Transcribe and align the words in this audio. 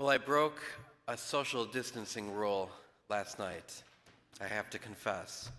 Well, 0.00 0.10
I 0.10 0.18
broke 0.18 0.62
a 1.08 1.16
social 1.16 1.64
distancing 1.64 2.32
rule 2.32 2.70
last 3.10 3.40
night, 3.40 3.82
I 4.40 4.46
have 4.46 4.70
to 4.70 4.78
confess. 4.78 5.50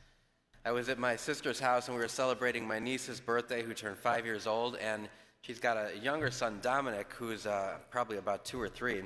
I 0.64 0.72
was 0.72 0.88
at 0.88 0.98
my 0.98 1.18
sister's 1.18 1.60
house 1.60 1.90
and 1.90 1.98
we 1.98 2.02
were 2.02 2.08
celebrating 2.08 2.66
my 2.66 2.80
niece's 2.80 3.20
birthday, 3.20 3.62
who 3.62 3.74
turned 3.74 3.98
five 3.98 4.26
years 4.26 4.48
old, 4.48 4.78
and 4.78 5.10
she's 5.42 5.60
got 5.60 5.76
a 5.76 5.92
younger 5.98 6.32
son, 6.32 6.60
Dominic, 6.62 7.12
who's 7.12 7.46
uh, 7.46 7.80
probably 7.90 8.16
about 8.16 8.46
two 8.46 8.62
or 8.62 8.70
three. 8.70 9.04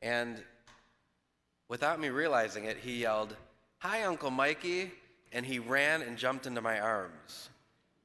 And 0.00 0.42
without 1.68 2.00
me 2.00 2.08
realizing 2.08 2.64
it, 2.64 2.78
he 2.78 3.02
yelled, 3.02 3.36
Hi, 3.80 4.04
Uncle 4.04 4.30
Mikey, 4.30 4.92
and 5.30 5.44
he 5.44 5.58
ran 5.58 6.00
and 6.00 6.16
jumped 6.16 6.46
into 6.46 6.62
my 6.62 6.80
arms. 6.80 7.50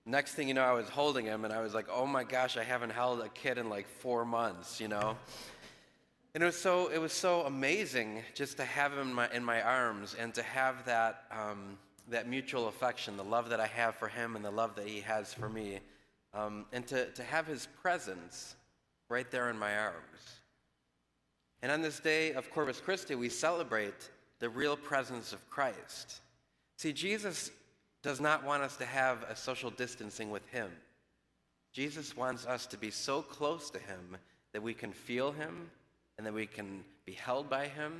Next 0.05 0.33
thing 0.33 0.49
you 0.49 0.53
know, 0.55 0.63
I 0.63 0.73
was 0.73 0.89
holding 0.89 1.23
him, 1.23 1.45
and 1.45 1.53
I 1.53 1.61
was 1.61 1.73
like, 1.73 1.85
oh 1.89 2.05
my 2.05 2.25
gosh, 2.25 2.57
I 2.57 2.63
haven't 2.63 2.89
held 2.89 3.21
a 3.21 3.29
kid 3.29 3.57
in 3.57 3.69
like 3.69 3.87
four 3.87 4.25
months, 4.25 4.81
you 4.81 4.89
know? 4.89 5.15
And 6.35 6.43
it 6.43 6.45
was 6.45 6.57
so, 6.57 6.89
it 6.89 6.99
was 6.99 7.11
so 7.11 7.41
amazing 7.41 8.21
just 8.35 8.57
to 8.57 8.65
have 8.65 8.93
him 8.93 8.99
in 8.99 9.13
my, 9.13 9.29
in 9.33 9.43
my 9.43 9.61
arms 9.61 10.15
and 10.17 10.33
to 10.35 10.43
have 10.43 10.85
that, 10.85 11.23
um, 11.31 11.77
that 12.09 12.27
mutual 12.27 12.67
affection, 12.67 13.17
the 13.17 13.23
love 13.23 13.49
that 13.49 13.59
I 13.59 13.67
have 13.67 13.95
for 13.95 14.07
him 14.07 14.35
and 14.35 14.45
the 14.45 14.51
love 14.51 14.75
that 14.75 14.87
he 14.87 14.99
has 15.01 15.33
for 15.33 15.49
me, 15.49 15.79
um, 16.35 16.65
and 16.71 16.85
to, 16.87 17.09
to 17.11 17.23
have 17.23 17.47
his 17.47 17.67
presence 17.81 18.55
right 19.09 19.29
there 19.31 19.49
in 19.49 19.57
my 19.57 19.75
arms. 19.75 20.39
And 21.63 21.71
on 21.71 21.81
this 21.81 21.99
day 21.99 22.33
of 22.33 22.51
Corpus 22.51 22.79
Christi, 22.79 23.15
we 23.15 23.29
celebrate 23.29 24.11
the 24.37 24.49
real 24.49 24.77
presence 24.77 25.33
of 25.33 25.49
Christ. 25.49 26.21
See, 26.77 26.93
Jesus 26.93 27.51
does 28.03 28.21
not 28.21 28.45
want 28.45 28.61
us 28.63 28.77
to 28.77 28.85
have 28.85 29.23
a 29.23 29.35
social 29.35 29.71
distancing 29.71 30.29
with 30.29 30.47
him. 30.47 30.69
Jesus 31.73 32.15
wants 32.15 32.45
us 32.45 32.67
to 32.67 32.77
be 32.77 32.91
so 32.91 33.21
close 33.21 33.69
to 33.71 33.79
him 33.79 34.17
that 34.53 34.63
we 34.63 34.73
can 34.73 34.93
feel 34.93 35.31
him 35.31 35.69
and 36.19 36.27
that 36.27 36.33
we 36.33 36.45
can 36.45 36.83
be 37.05 37.13
held 37.13 37.49
by 37.49 37.65
him 37.65 37.93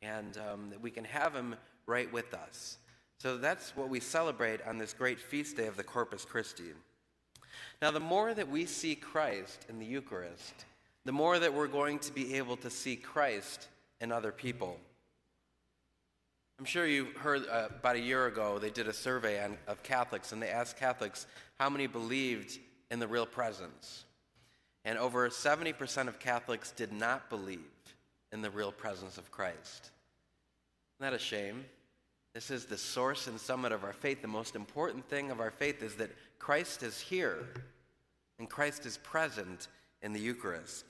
and 0.00 0.38
um, 0.38 0.70
that 0.70 0.80
we 0.80 0.90
can 0.90 1.04
have 1.04 1.34
him 1.34 1.54
right 1.84 2.10
with 2.10 2.32
us. 2.32 2.78
So 3.18 3.36
that's 3.36 3.76
what 3.76 3.90
we 3.90 4.00
celebrate 4.00 4.66
on 4.66 4.78
this 4.78 4.94
great 4.94 5.20
feast 5.20 5.58
day 5.58 5.66
of 5.66 5.76
the 5.76 5.84
Corpus 5.84 6.24
Christi. 6.24 6.72
Now, 7.82 7.90
the 7.90 8.00
more 8.00 8.32
that 8.32 8.48
we 8.48 8.64
see 8.64 8.94
Christ 8.94 9.66
in 9.68 9.78
the 9.78 9.84
Eucharist, 9.84 10.64
the 11.04 11.12
more 11.12 11.38
that 11.38 11.52
we're 11.52 11.66
going 11.66 11.98
to 11.98 12.12
be 12.14 12.36
able 12.36 12.56
to 12.56 12.70
see 12.70 12.96
Christ 12.96 13.68
in 14.00 14.12
other 14.12 14.32
people. 14.32 14.78
I'm 16.58 16.64
sure 16.64 16.86
you 16.86 17.08
heard 17.18 17.46
uh, 17.50 17.68
about 17.68 17.96
a 17.96 18.00
year 18.00 18.28
ago 18.28 18.58
they 18.58 18.70
did 18.70 18.88
a 18.88 18.94
survey 18.94 19.44
on, 19.44 19.58
of 19.66 19.82
Catholics 19.82 20.32
and 20.32 20.40
they 20.40 20.48
asked 20.48 20.78
Catholics 20.78 21.26
how 21.60 21.68
many 21.68 21.86
believed 21.86 22.58
in 22.90 22.98
the 22.98 23.06
real 23.06 23.26
presence. 23.26 24.06
And 24.84 24.98
over 24.98 25.28
70% 25.28 26.08
of 26.08 26.18
Catholics 26.18 26.72
did 26.72 26.92
not 26.92 27.30
believe 27.30 27.60
in 28.32 28.42
the 28.42 28.50
real 28.50 28.72
presence 28.72 29.18
of 29.18 29.30
Christ. 29.30 29.90
Isn't 31.00 31.10
that 31.10 31.14
a 31.14 31.18
shame? 31.18 31.64
This 32.34 32.50
is 32.50 32.64
the 32.64 32.78
source 32.78 33.26
and 33.26 33.38
summit 33.38 33.72
of 33.72 33.84
our 33.84 33.92
faith. 33.92 34.22
The 34.22 34.28
most 34.28 34.56
important 34.56 35.08
thing 35.08 35.30
of 35.30 35.38
our 35.38 35.50
faith 35.50 35.82
is 35.82 35.94
that 35.96 36.10
Christ 36.38 36.82
is 36.82 36.98
here 36.98 37.46
and 38.38 38.48
Christ 38.48 38.86
is 38.86 38.96
present 38.98 39.68
in 40.00 40.12
the 40.12 40.20
Eucharist. 40.20 40.84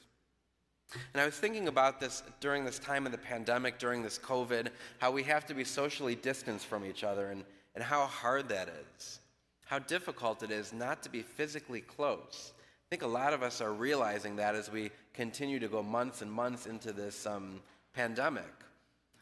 And 1.12 1.20
I 1.20 1.24
was 1.24 1.34
thinking 1.34 1.68
about 1.68 2.00
this 2.00 2.22
during 2.40 2.64
this 2.64 2.78
time 2.78 3.06
of 3.06 3.12
the 3.12 3.18
pandemic, 3.18 3.78
during 3.78 4.02
this 4.02 4.18
COVID, 4.18 4.68
how 4.98 5.10
we 5.10 5.22
have 5.24 5.46
to 5.46 5.54
be 5.54 5.64
socially 5.64 6.14
distanced 6.14 6.66
from 6.66 6.84
each 6.84 7.02
other 7.02 7.28
and, 7.30 7.44
and 7.74 7.82
how 7.82 8.06
hard 8.06 8.48
that 8.50 8.68
is. 8.68 9.20
How 9.64 9.78
difficult 9.78 10.42
it 10.42 10.50
is 10.50 10.72
not 10.72 11.02
to 11.02 11.08
be 11.08 11.22
physically 11.22 11.80
close. 11.80 12.52
I 12.92 12.94
think 12.94 13.04
a 13.04 13.06
lot 13.06 13.32
of 13.32 13.42
us 13.42 13.62
are 13.62 13.72
realizing 13.72 14.36
that 14.36 14.54
as 14.54 14.70
we 14.70 14.90
continue 15.14 15.58
to 15.58 15.66
go 15.66 15.82
months 15.82 16.20
and 16.20 16.30
months 16.30 16.66
into 16.66 16.92
this 16.92 17.24
um, 17.24 17.62
pandemic. 17.94 18.52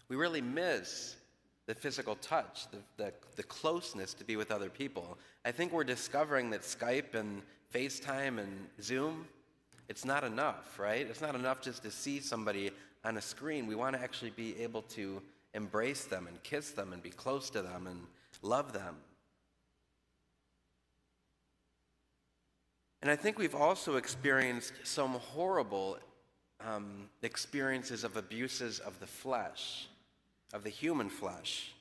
We 0.09 0.17
really 0.17 0.41
miss 0.41 1.15
the 1.67 1.77
physical 1.77 2.17
touch, 2.17 2.69
the, 2.73 2.79
the, 2.97 3.13
the 3.37 3.45
closeness 3.45 4.13
to 4.15 4.25
be 4.25 4.35
with 4.35 4.51
other 4.51 4.71
people. 4.71 5.17
I 5.45 5.53
think 5.53 5.73
we're 5.73 5.85
discovering 5.85 6.51
that 6.51 6.63
Skype 6.63 7.15
and 7.15 7.43
FaceTime 7.73 8.41
and 8.41 8.67
Zoom 8.83 9.29
it's 9.89 10.05
not 10.05 10.25
enough, 10.25 10.81
right? 10.81 11.07
It's 11.09 11.21
not 11.21 11.37
enough 11.37 11.63
just 11.63 11.85
to 11.85 11.93
see 11.93 12.19
somebody 12.19 12.73
on 13.05 13.19
a 13.19 13.21
screen. 13.21 13.69
We 13.69 13.77
want 13.77 13.95
to 13.95 14.03
actually 14.03 14.31
be 14.31 14.61
able 14.61 14.83
to 14.83 15.23
embrace 15.55 16.07
them 16.07 16.27
and 16.27 16.43
kiss 16.43 16.71
them 16.73 16.93
and 16.93 17.01
be 17.01 17.11
close 17.11 17.51
to 17.51 17.63
them 17.63 17.87
and 17.87 18.01
love 18.43 18.73
them. 18.73 18.97
And 23.03 23.11
I 23.11 23.17
think 23.17 23.39
we've 23.39 23.55
also 23.55 23.97
experienced 23.97 24.73
some 24.85 25.13
horrible 25.13 25.99
um, 26.61 27.09
experiences 27.23 28.05
of 28.05 28.17
abuses 28.17 28.79
of 28.79 29.01
the 29.01 29.07
flesh, 29.07 29.89
of 30.53 30.65
the 30.65 30.71
human 30.71 31.09
flesh. 31.09 31.73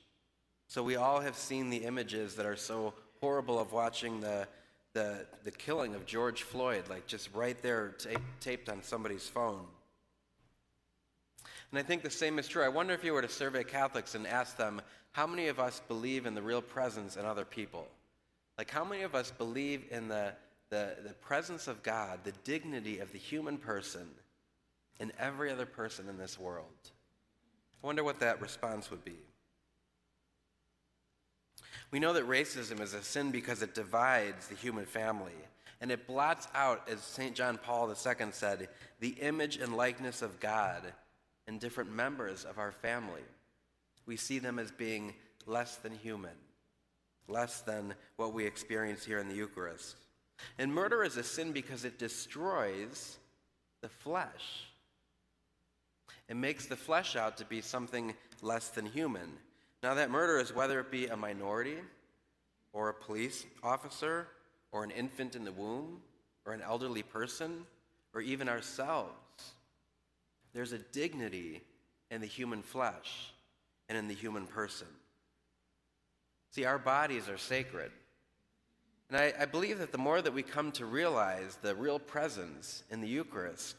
So 0.68 0.82
we 0.82 0.96
all 0.96 1.20
have 1.20 1.36
seen 1.36 1.68
the 1.68 1.84
images 1.84 2.36
that 2.36 2.46
are 2.46 2.56
so 2.56 2.94
horrible 3.20 3.58
of 3.58 3.72
watching 3.72 4.20
the 4.20 4.48
the, 4.92 5.24
the 5.44 5.50
killing 5.50 5.94
of 5.94 6.04
George 6.06 6.42
Floyd, 6.42 6.84
like 6.88 7.06
just 7.06 7.32
right 7.34 7.60
there 7.62 7.94
ta- 7.98 8.20
taped 8.40 8.68
on 8.68 8.82
somebody's 8.82 9.28
phone. 9.28 9.64
And 11.70 11.78
I 11.78 11.82
think 11.82 12.02
the 12.02 12.10
same 12.10 12.38
is 12.38 12.48
true. 12.48 12.64
I 12.64 12.68
wonder 12.68 12.92
if 12.92 13.04
you 13.04 13.12
were 13.12 13.22
to 13.22 13.28
survey 13.28 13.62
Catholics 13.62 14.16
and 14.16 14.26
ask 14.26 14.56
them, 14.56 14.82
how 15.12 15.26
many 15.26 15.46
of 15.46 15.60
us 15.60 15.80
believe 15.86 16.26
in 16.26 16.34
the 16.34 16.42
real 16.42 16.62
presence 16.62 17.16
in 17.16 17.24
other 17.24 17.44
people? 17.44 17.86
Like, 18.58 18.70
how 18.70 18.84
many 18.84 19.02
of 19.02 19.14
us 19.14 19.30
believe 19.30 19.84
in 19.90 20.08
the, 20.08 20.32
the, 20.70 20.96
the 21.06 21.14
presence 21.14 21.68
of 21.68 21.82
God, 21.82 22.20
the 22.24 22.32
dignity 22.44 22.98
of 22.98 23.12
the 23.12 23.18
human 23.18 23.58
person 23.58 24.08
in 24.98 25.12
every 25.18 25.50
other 25.50 25.66
person 25.66 26.08
in 26.08 26.16
this 26.16 26.38
world? 26.38 26.90
I 27.82 27.86
wonder 27.86 28.04
what 28.04 28.20
that 28.20 28.40
response 28.40 28.90
would 28.90 29.04
be. 29.04 29.18
We 31.90 31.98
know 31.98 32.12
that 32.12 32.28
racism 32.28 32.80
is 32.80 32.94
a 32.94 33.02
sin 33.02 33.30
because 33.30 33.62
it 33.62 33.74
divides 33.74 34.46
the 34.46 34.54
human 34.54 34.86
family 34.86 35.32
and 35.80 35.90
it 35.90 36.06
blots 36.06 36.46
out, 36.54 36.88
as 36.90 37.00
St. 37.00 37.34
John 37.34 37.58
Paul 37.58 37.88
II 37.88 38.26
said, 38.32 38.68
the 39.00 39.16
image 39.20 39.56
and 39.56 39.76
likeness 39.76 40.20
of 40.20 40.38
God 40.38 40.82
in 41.48 41.58
different 41.58 41.90
members 41.90 42.44
of 42.44 42.58
our 42.58 42.70
family. 42.70 43.22
We 44.04 44.16
see 44.16 44.38
them 44.38 44.58
as 44.58 44.70
being 44.70 45.14
less 45.46 45.76
than 45.76 45.92
human, 45.92 46.36
less 47.28 47.62
than 47.62 47.94
what 48.16 48.34
we 48.34 48.44
experience 48.44 49.04
here 49.04 49.18
in 49.18 49.28
the 49.28 49.34
Eucharist. 49.34 49.96
And 50.58 50.72
murder 50.72 51.02
is 51.04 51.16
a 51.16 51.22
sin 51.22 51.52
because 51.52 51.84
it 51.84 51.98
destroys 51.98 53.18
the 53.80 53.88
flesh. 53.88 54.66
It 56.28 56.36
makes 56.36 56.66
the 56.66 56.76
flesh 56.76 57.16
out 57.16 57.38
to 57.38 57.44
be 57.44 57.60
something 57.60 58.14
less 58.42 58.68
than 58.68 58.86
human. 58.86 59.32
Now, 59.82 59.94
that 59.94 60.10
murder 60.10 60.38
is 60.38 60.54
whether 60.54 60.78
it 60.80 60.90
be 60.90 61.06
a 61.06 61.16
minority, 61.16 61.78
or 62.72 62.88
a 62.88 62.94
police 62.94 63.44
officer, 63.62 64.28
or 64.70 64.84
an 64.84 64.90
infant 64.90 65.34
in 65.34 65.44
the 65.44 65.52
womb, 65.52 66.00
or 66.46 66.52
an 66.52 66.62
elderly 66.62 67.02
person, 67.02 67.66
or 68.14 68.20
even 68.20 68.48
ourselves. 68.48 69.10
There's 70.52 70.72
a 70.72 70.78
dignity 70.78 71.62
in 72.10 72.20
the 72.20 72.26
human 72.26 72.62
flesh 72.62 73.32
and 73.88 73.96
in 73.96 74.08
the 74.08 74.14
human 74.14 74.46
person. 74.46 74.86
See, 76.50 76.64
our 76.64 76.78
bodies 76.78 77.28
are 77.28 77.38
sacred. 77.38 77.92
And 79.10 79.18
I, 79.18 79.34
I, 79.40 79.44
believe 79.44 79.80
that 79.80 79.90
the 79.90 79.98
more 79.98 80.22
that 80.22 80.32
we 80.32 80.44
come 80.44 80.70
to 80.72 80.86
realize 80.86 81.58
the 81.60 81.74
real 81.74 81.98
presence 81.98 82.84
in 82.90 83.00
the 83.00 83.08
Eucharist, 83.08 83.74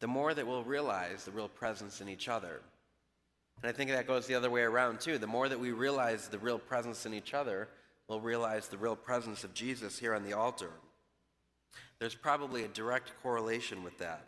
the 0.00 0.06
more 0.06 0.32
that 0.32 0.46
we'll 0.46 0.64
realize 0.64 1.24
the 1.24 1.30
real 1.30 1.48
presence 1.48 2.00
in 2.00 2.08
each 2.08 2.26
other. 2.26 2.62
And 3.62 3.68
I 3.68 3.72
think 3.72 3.90
that 3.90 4.06
goes 4.06 4.26
the 4.26 4.34
other 4.34 4.50
way 4.50 4.62
around 4.62 5.00
too. 5.00 5.18
The 5.18 5.26
more 5.26 5.46
that 5.50 5.60
we 5.60 5.72
realize 5.72 6.28
the 6.28 6.38
real 6.38 6.58
presence 6.58 7.04
in 7.04 7.12
each 7.12 7.34
other, 7.34 7.68
we'll 8.08 8.20
realize 8.20 8.68
the 8.68 8.78
real 8.78 8.96
presence 8.96 9.44
of 9.44 9.52
Jesus 9.52 9.98
here 9.98 10.14
on 10.14 10.24
the 10.24 10.32
altar. 10.32 10.70
There's 11.98 12.14
probably 12.14 12.64
a 12.64 12.68
direct 12.68 13.12
correlation 13.22 13.84
with 13.84 13.98
that. 13.98 14.26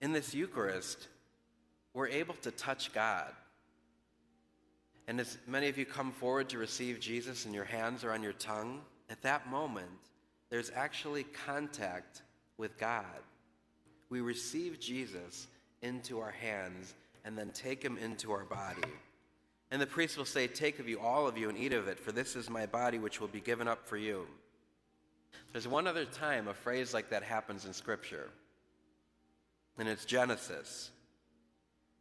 In 0.00 0.12
this 0.12 0.34
Eucharist, 0.34 1.08
we're 1.94 2.08
able 2.08 2.34
to 2.42 2.50
touch 2.50 2.92
God. 2.92 3.32
And 5.06 5.20
as 5.20 5.38
many 5.46 5.68
of 5.68 5.76
you 5.76 5.84
come 5.84 6.12
forward 6.12 6.48
to 6.50 6.58
receive 6.58 6.98
Jesus 6.98 7.44
in 7.46 7.52
your 7.52 7.64
hands 7.64 8.04
or 8.04 8.12
on 8.12 8.22
your 8.22 8.32
tongue, 8.32 8.80
at 9.10 9.22
that 9.22 9.48
moment, 9.50 9.86
there's 10.50 10.70
actually 10.74 11.24
contact 11.24 12.22
with 12.56 12.78
God. 12.78 13.04
We 14.08 14.20
receive 14.20 14.80
Jesus 14.80 15.46
into 15.82 16.20
our 16.20 16.30
hands 16.30 16.94
and 17.24 17.36
then 17.36 17.50
take 17.50 17.82
him 17.82 17.98
into 17.98 18.32
our 18.32 18.44
body. 18.44 18.88
And 19.70 19.80
the 19.80 19.86
priest 19.86 20.16
will 20.16 20.24
say, 20.24 20.46
Take 20.46 20.78
of 20.78 20.88
you, 20.88 21.00
all 21.00 21.26
of 21.26 21.36
you, 21.36 21.48
and 21.48 21.58
eat 21.58 21.72
of 21.72 21.88
it, 21.88 21.98
for 21.98 22.12
this 22.12 22.36
is 22.36 22.48
my 22.48 22.66
body 22.66 22.98
which 22.98 23.20
will 23.20 23.28
be 23.28 23.40
given 23.40 23.66
up 23.66 23.86
for 23.86 23.96
you. 23.96 24.26
There's 25.52 25.68
one 25.68 25.86
other 25.86 26.04
time 26.04 26.48
a 26.48 26.54
phrase 26.54 26.94
like 26.94 27.10
that 27.10 27.22
happens 27.22 27.64
in 27.64 27.72
Scripture, 27.72 28.30
and 29.78 29.88
it's 29.88 30.04
Genesis. 30.04 30.90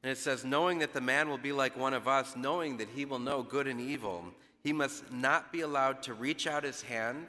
And 0.03 0.11
it 0.11 0.17
says, 0.17 0.43
Knowing 0.43 0.79
that 0.79 0.93
the 0.93 1.01
man 1.01 1.29
will 1.29 1.37
be 1.37 1.53
like 1.53 1.77
one 1.77 1.93
of 1.93 2.07
us, 2.07 2.35
knowing 2.35 2.77
that 2.77 2.89
he 2.89 3.05
will 3.05 3.19
know 3.19 3.41
good 3.41 3.67
and 3.67 3.79
evil, 3.79 4.25
he 4.61 4.73
must 4.73 5.09
not 5.11 5.51
be 5.51 5.61
allowed 5.61 6.03
to 6.03 6.13
reach 6.13 6.45
out 6.45 6.63
his 6.63 6.81
hand 6.81 7.27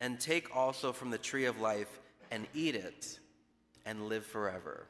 and 0.00 0.20
take 0.20 0.54
also 0.56 0.92
from 0.92 1.10
the 1.10 1.18
tree 1.18 1.44
of 1.44 1.60
life 1.60 1.98
and 2.30 2.46
eat 2.54 2.76
it 2.76 3.18
and 3.84 4.08
live 4.08 4.24
forever. 4.24 4.86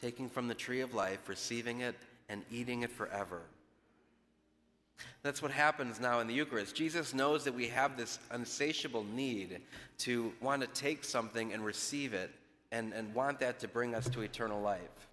Taking 0.00 0.28
from 0.28 0.48
the 0.48 0.54
tree 0.54 0.80
of 0.80 0.92
life, 0.92 1.28
receiving 1.28 1.80
it, 1.80 1.94
and 2.28 2.42
eating 2.50 2.82
it 2.82 2.90
forever. 2.90 3.42
That's 5.22 5.42
what 5.42 5.52
happens 5.52 6.00
now 6.00 6.20
in 6.20 6.26
the 6.26 6.34
Eucharist. 6.34 6.74
Jesus 6.74 7.14
knows 7.14 7.44
that 7.44 7.54
we 7.54 7.68
have 7.68 7.96
this 7.96 8.18
insatiable 8.34 9.04
need 9.04 9.60
to 9.98 10.32
want 10.40 10.62
to 10.62 10.68
take 10.68 11.04
something 11.04 11.52
and 11.52 11.64
receive 11.64 12.12
it 12.12 12.30
and, 12.72 12.92
and 12.92 13.14
want 13.14 13.38
that 13.40 13.60
to 13.60 13.68
bring 13.68 13.94
us 13.94 14.08
to 14.10 14.22
eternal 14.22 14.60
life. 14.60 15.08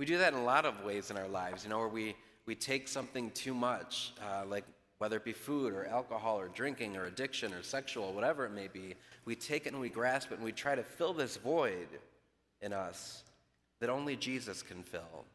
We 0.00 0.06
do 0.06 0.16
that 0.16 0.32
in 0.32 0.38
a 0.38 0.44
lot 0.44 0.64
of 0.64 0.82
ways 0.82 1.10
in 1.10 1.18
our 1.18 1.28
lives, 1.28 1.62
you 1.62 1.68
know, 1.68 1.76
where 1.76 1.86
we, 1.86 2.16
we 2.46 2.54
take 2.54 2.88
something 2.88 3.30
too 3.32 3.52
much, 3.52 4.14
uh, 4.22 4.46
like 4.46 4.64
whether 4.96 5.18
it 5.18 5.26
be 5.26 5.34
food 5.34 5.74
or 5.74 5.84
alcohol 5.84 6.40
or 6.40 6.48
drinking 6.48 6.96
or 6.96 7.04
addiction 7.04 7.52
or 7.52 7.62
sexual, 7.62 8.14
whatever 8.14 8.46
it 8.46 8.52
may 8.52 8.66
be, 8.66 8.94
we 9.26 9.34
take 9.34 9.66
it 9.66 9.74
and 9.74 9.82
we 9.82 9.90
grasp 9.90 10.32
it 10.32 10.36
and 10.36 10.42
we 10.42 10.52
try 10.52 10.74
to 10.74 10.82
fill 10.82 11.12
this 11.12 11.36
void 11.36 11.86
in 12.62 12.72
us 12.72 13.24
that 13.80 13.90
only 13.90 14.16
Jesus 14.16 14.62
can 14.62 14.82
fill. 14.82 15.26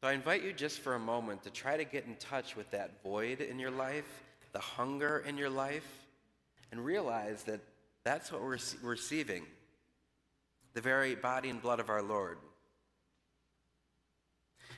So 0.00 0.08
I 0.08 0.14
invite 0.14 0.42
you 0.42 0.54
just 0.54 0.80
for 0.80 0.94
a 0.94 0.98
moment 0.98 1.42
to 1.42 1.50
try 1.50 1.76
to 1.76 1.84
get 1.84 2.06
in 2.06 2.14
touch 2.14 2.56
with 2.56 2.70
that 2.70 3.02
void 3.02 3.42
in 3.42 3.58
your 3.58 3.70
life, 3.70 4.24
the 4.54 4.60
hunger 4.60 5.22
in 5.28 5.36
your 5.36 5.50
life, 5.50 6.06
and 6.72 6.82
realize 6.82 7.42
that 7.42 7.60
that's 8.02 8.32
what 8.32 8.40
we're 8.40 8.56
receiving 8.80 9.42
the 10.72 10.80
very 10.80 11.14
body 11.14 11.50
and 11.50 11.60
blood 11.60 11.80
of 11.80 11.90
our 11.90 12.02
Lord. 12.02 12.38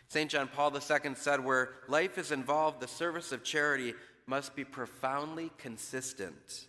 St. 0.09 0.31
John 0.31 0.49
Paul 0.49 0.73
II 0.75 1.15
said, 1.15 1.45
Where 1.45 1.71
life 1.89 2.19
is 2.19 2.33
involved, 2.33 2.81
the 2.81 2.89
service 2.89 3.33
of 3.33 3.43
charity 3.43 3.95
must 4.27 4.55
be 4.55 4.65
profoundly 4.65 5.51
consistent. 5.59 6.67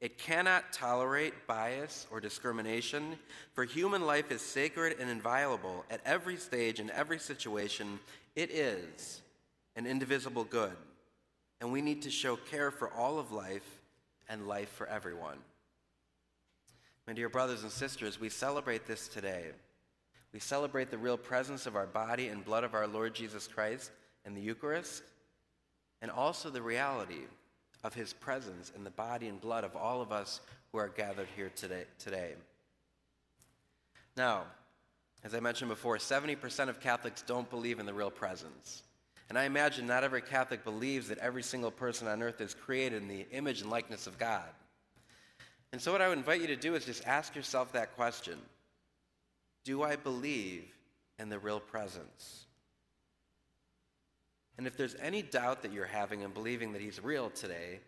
It 0.00 0.18
cannot 0.18 0.72
tolerate 0.72 1.46
bias 1.46 2.06
or 2.10 2.20
discrimination, 2.20 3.18
for 3.54 3.64
human 3.64 4.04
life 4.04 4.30
is 4.30 4.42
sacred 4.42 4.96
and 5.00 5.08
inviolable. 5.08 5.84
At 5.90 6.00
every 6.04 6.36
stage, 6.36 6.80
in 6.80 6.90
every 6.90 7.18
situation, 7.18 7.98
it 8.34 8.50
is 8.50 9.22
an 9.74 9.86
indivisible 9.86 10.44
good, 10.44 10.76
and 11.60 11.72
we 11.72 11.80
need 11.80 12.02
to 12.02 12.10
show 12.10 12.36
care 12.36 12.70
for 12.70 12.90
all 12.90 13.18
of 13.18 13.32
life 13.32 13.80
and 14.28 14.46
life 14.46 14.70
for 14.70 14.86
everyone. 14.86 15.38
My 17.06 17.12
dear 17.12 17.28
brothers 17.28 17.62
and 17.62 17.72
sisters, 17.72 18.20
we 18.20 18.28
celebrate 18.28 18.86
this 18.86 19.08
today. 19.08 19.46
We 20.32 20.40
celebrate 20.40 20.90
the 20.90 20.98
real 20.98 21.16
presence 21.16 21.66
of 21.66 21.76
our 21.76 21.86
body 21.86 22.28
and 22.28 22.44
blood 22.44 22.64
of 22.64 22.74
our 22.74 22.86
Lord 22.86 23.14
Jesus 23.14 23.46
Christ 23.46 23.90
in 24.24 24.34
the 24.34 24.40
Eucharist, 24.40 25.02
and 26.02 26.10
also 26.10 26.50
the 26.50 26.62
reality 26.62 27.22
of 27.84 27.94
his 27.94 28.12
presence 28.12 28.72
in 28.74 28.84
the 28.84 28.90
body 28.90 29.28
and 29.28 29.40
blood 29.40 29.64
of 29.64 29.76
all 29.76 30.02
of 30.02 30.12
us 30.12 30.40
who 30.72 30.78
are 30.78 30.88
gathered 30.88 31.28
here 31.36 31.50
today. 31.54 31.84
today. 31.98 32.32
Now, 34.16 34.44
as 35.24 35.34
I 35.34 35.40
mentioned 35.40 35.70
before, 35.70 35.96
70% 35.96 36.68
of 36.68 36.80
Catholics 36.80 37.22
don't 37.22 37.48
believe 37.48 37.78
in 37.78 37.86
the 37.86 37.94
real 37.94 38.10
presence. 38.10 38.82
And 39.28 39.38
I 39.38 39.44
imagine 39.44 39.86
not 39.86 40.04
every 40.04 40.22
Catholic 40.22 40.64
believes 40.64 41.08
that 41.08 41.18
every 41.18 41.42
single 41.42 41.70
person 41.70 42.06
on 42.06 42.22
earth 42.22 42.40
is 42.40 42.54
created 42.54 43.02
in 43.02 43.08
the 43.08 43.26
image 43.32 43.60
and 43.60 43.70
likeness 43.70 44.06
of 44.06 44.18
God. 44.18 44.48
And 45.72 45.82
so, 45.82 45.90
what 45.92 46.00
I 46.00 46.08
would 46.08 46.18
invite 46.18 46.40
you 46.40 46.46
to 46.48 46.56
do 46.56 46.74
is 46.74 46.84
just 46.84 47.06
ask 47.06 47.34
yourself 47.34 47.72
that 47.72 47.96
question 47.96 48.38
do 49.66 49.82
I 49.82 49.96
believe 49.96 50.64
in 51.18 51.28
the 51.28 51.40
real 51.40 51.58
presence? 51.58 52.46
And 54.56 54.66
if 54.66 54.76
there's 54.76 54.94
any 55.02 55.22
doubt 55.22 55.62
that 55.62 55.72
you're 55.72 55.84
having 55.84 56.22
in 56.22 56.30
believing 56.30 56.72
that 56.72 56.80
He's 56.80 57.02
real 57.02 57.30
today, 57.30 57.80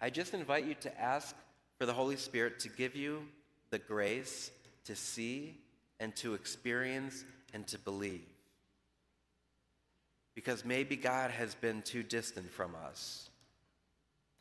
I 0.00 0.10
just 0.10 0.32
invite 0.32 0.64
you 0.64 0.74
to 0.82 1.00
ask 1.00 1.34
for 1.76 1.86
the 1.86 1.92
Holy 1.92 2.16
Spirit 2.16 2.60
to 2.60 2.68
give 2.68 2.94
you 2.94 3.26
the 3.70 3.80
grace 3.80 4.52
to 4.84 4.94
see 4.94 5.58
and 5.98 6.14
to 6.16 6.34
experience 6.34 7.24
and 7.52 7.66
to 7.66 7.78
believe. 7.80 8.22
Because 10.36 10.64
maybe 10.64 10.94
God 10.94 11.32
has 11.32 11.56
been 11.56 11.82
too 11.82 12.04
distant 12.04 12.48
from 12.48 12.76
us, 12.86 13.28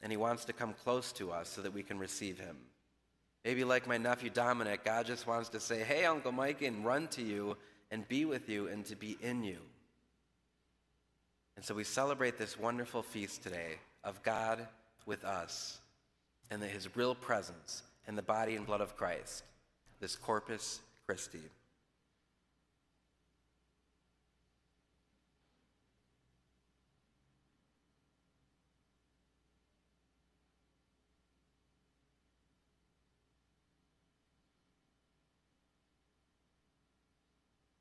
and 0.01 0.11
He 0.11 0.17
wants 0.17 0.45
to 0.45 0.53
come 0.53 0.75
close 0.83 1.11
to 1.13 1.31
us 1.31 1.49
so 1.49 1.63
that 1.63 1.73
we 1.73 1.81
can 1.81 1.97
receive 1.97 2.39
Him. 2.39 2.57
Maybe 3.43 3.63
like 3.63 3.87
my 3.87 3.97
nephew 3.97 4.29
Dominic, 4.29 4.85
God 4.85 5.05
just 5.05 5.27
wants 5.27 5.49
to 5.49 5.59
say, 5.59 5.83
Hey, 5.83 6.05
Uncle 6.05 6.31
Mike, 6.31 6.61
and 6.61 6.85
run 6.85 7.07
to 7.09 7.21
you 7.21 7.57
and 7.91 8.07
be 8.07 8.25
with 8.25 8.49
you 8.49 8.67
and 8.67 8.85
to 8.85 8.95
be 8.95 9.17
in 9.21 9.43
you. 9.43 9.57
And 11.55 11.63
so 11.63 11.75
we 11.75 11.83
celebrate 11.83 12.37
this 12.37 12.57
wonderful 12.57 13.03
feast 13.03 13.43
today 13.43 13.75
of 14.03 14.23
God 14.23 14.67
with 15.05 15.23
us 15.23 15.79
and 16.49 16.61
his 16.63 16.95
real 16.95 17.15
presence 17.15 17.83
in 18.07 18.15
the 18.15 18.21
body 18.21 18.55
and 18.55 18.65
blood 18.65 18.81
of 18.81 18.95
Christ, 18.95 19.43
this 19.99 20.15
Corpus 20.15 20.81
Christi. 21.05 21.41